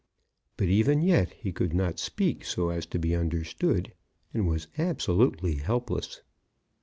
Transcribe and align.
But 0.57 0.67
even 0.67 1.03
yet 1.03 1.33
he 1.33 1.51
could 1.51 1.75
not 1.75 1.99
speak 1.99 2.43
so 2.43 2.69
as 2.69 2.87
to 2.87 2.97
be 2.97 3.13
understood, 3.13 3.93
and 4.33 4.47
was 4.47 4.67
absolutely 4.79 5.57
helpless. 5.57 6.21